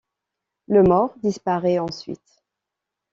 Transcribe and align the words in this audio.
Le 0.67 0.81
mors 0.81 1.13
disparaît 1.19 1.77
ensuite. 1.77 2.41